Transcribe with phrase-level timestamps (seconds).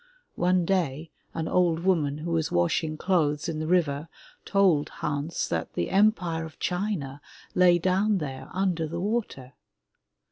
[0.33, 4.09] One day an old woman who was washing clothes in the river
[4.45, 7.21] told Hans that the Empire of China
[7.53, 9.53] lay down there under the water.